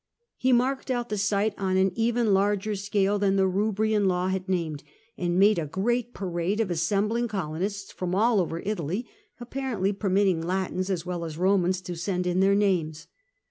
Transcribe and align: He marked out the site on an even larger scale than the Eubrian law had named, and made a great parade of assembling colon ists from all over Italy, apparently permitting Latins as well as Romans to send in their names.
He 0.35 0.51
marked 0.51 0.89
out 0.89 1.09
the 1.09 1.15
site 1.19 1.53
on 1.59 1.77
an 1.77 1.91
even 1.93 2.33
larger 2.33 2.73
scale 2.75 3.19
than 3.19 3.35
the 3.35 3.47
Eubrian 3.47 4.07
law 4.07 4.29
had 4.29 4.49
named, 4.49 4.83
and 5.15 5.37
made 5.37 5.59
a 5.59 5.67
great 5.67 6.11
parade 6.11 6.59
of 6.59 6.71
assembling 6.71 7.27
colon 7.27 7.61
ists 7.61 7.91
from 7.91 8.15
all 8.15 8.41
over 8.41 8.61
Italy, 8.61 9.07
apparently 9.39 9.93
permitting 9.93 10.41
Latins 10.41 10.89
as 10.89 11.05
well 11.05 11.23
as 11.23 11.37
Romans 11.37 11.81
to 11.81 11.95
send 11.95 12.25
in 12.25 12.39
their 12.39 12.55
names. 12.55 13.05